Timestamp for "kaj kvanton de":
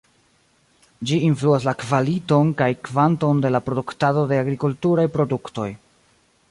2.63-3.53